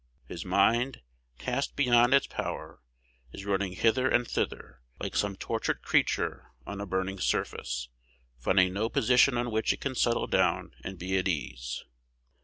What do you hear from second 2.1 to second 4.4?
its power, is running hither and